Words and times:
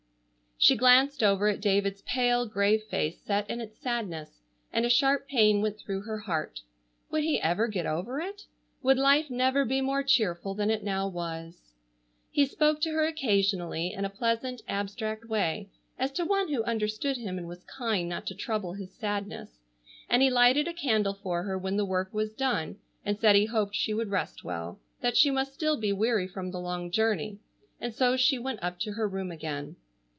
She 0.63 0.75
glanced 0.75 1.23
over 1.23 1.47
at 1.47 1.59
David's 1.59 2.03
pale, 2.03 2.45
grave 2.45 2.83
face, 2.83 3.19
set 3.19 3.49
in 3.49 3.59
its 3.59 3.79
sadness, 3.79 4.43
and 4.71 4.85
a 4.85 4.89
sharp 4.91 5.27
pain 5.27 5.59
went 5.59 5.79
through 5.79 6.01
her 6.01 6.19
heart. 6.19 6.61
Would 7.09 7.23
he 7.23 7.41
ever 7.41 7.67
get 7.67 7.87
over 7.87 8.19
it? 8.21 8.45
Would 8.83 8.99
life 8.99 9.31
never 9.31 9.65
be 9.65 9.81
more 9.81 10.03
cheerful 10.03 10.53
than 10.53 10.69
it 10.69 10.83
now 10.83 11.07
was? 11.07 11.73
He 12.29 12.45
spoke 12.45 12.79
to 12.81 12.91
her 12.91 13.07
occasionally, 13.07 13.91
in 13.91 14.05
a 14.05 14.09
pleasant 14.11 14.61
abstracted 14.67 15.31
way, 15.31 15.71
as 15.97 16.11
to 16.11 16.25
one 16.25 16.49
who 16.49 16.63
understood 16.63 17.17
him 17.17 17.39
and 17.39 17.47
was 17.47 17.63
kind 17.63 18.07
not 18.07 18.27
to 18.27 18.35
trouble 18.35 18.73
his 18.73 18.93
sadness, 18.93 19.61
and 20.11 20.21
he 20.21 20.29
lighted 20.29 20.67
a 20.67 20.73
candle 20.73 21.15
for 21.15 21.41
her 21.41 21.57
when 21.57 21.75
the 21.75 21.85
work 21.85 22.13
was 22.13 22.35
done 22.35 22.77
and 23.03 23.17
said 23.19 23.35
he 23.35 23.45
hoped 23.47 23.73
she 23.73 23.95
would 23.95 24.11
rest 24.11 24.43
well, 24.43 24.79
that 25.01 25.17
she 25.17 25.31
must 25.31 25.55
still 25.55 25.77
be 25.77 25.91
weary 25.91 26.27
from 26.27 26.51
the 26.51 26.59
long 26.59 26.91
journey. 26.91 27.39
And 27.79 27.95
so 27.95 28.15
she 28.15 28.37
went 28.37 28.61
up 28.61 28.79
to 28.81 28.91
her 28.91 29.09
room 29.09 29.31
again. 29.31 29.77